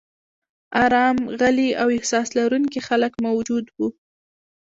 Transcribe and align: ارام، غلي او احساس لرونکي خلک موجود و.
ارام، 0.85 1.17
غلي 1.39 1.69
او 1.81 1.87
احساس 1.97 2.27
لرونکي 2.37 2.79
خلک 2.87 3.13
موجود 3.25 3.65
و. 3.77 3.79